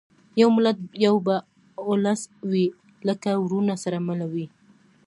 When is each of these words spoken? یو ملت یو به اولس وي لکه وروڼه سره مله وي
یو 0.41 0.49
ملت 0.55 0.77
یو 1.05 1.15
به 1.25 1.35
اولس 1.87 2.21
وي 2.49 2.65
لکه 3.07 3.29
وروڼه 3.43 3.75
سره 3.83 3.97
مله 4.07 4.25
وي 4.33 4.45